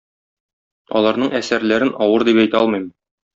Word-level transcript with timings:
Аларның 1.01 1.29
әсәрләрен 1.41 1.93
авыр 2.07 2.27
дип 2.31 2.41
әйтә 2.45 2.63
алмыйм 2.63 2.89